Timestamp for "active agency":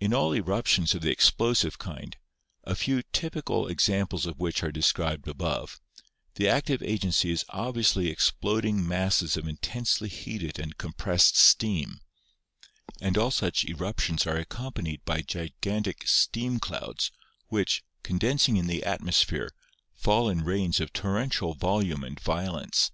6.48-7.30